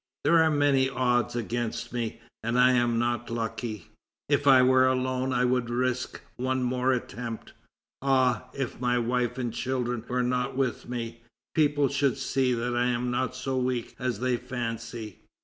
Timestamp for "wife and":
8.97-9.53